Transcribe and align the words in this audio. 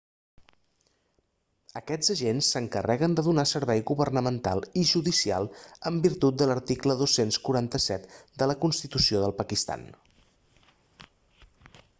aquests 1.81 2.09
agents 2.15 2.47
s'encarreguen 2.55 3.13
de 3.19 3.25
donar 3.27 3.45
servei 3.51 3.83
governamental 3.91 4.65
i 4.85 4.87
judicial 4.93 5.51
en 5.91 6.01
virtut 6.07 6.41
de 6.45 6.49
l'article 6.53 6.97
247 7.05 8.43
de 8.43 8.49
la 8.53 8.59
constitució 8.67 9.25
del 9.27 9.37
pakistan 9.45 9.89